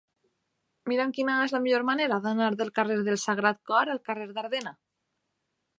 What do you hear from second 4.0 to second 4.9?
carrer d'Ardena.